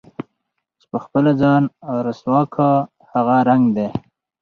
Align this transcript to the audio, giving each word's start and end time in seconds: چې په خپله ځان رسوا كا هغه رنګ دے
چې 0.79 0.85
په 0.91 0.97
خپله 1.03 1.31
ځان 1.41 1.63
رسوا 2.05 2.41
كا 2.55 2.69
هغه 3.11 3.37
رنګ 3.49 3.65
دے 3.77 3.87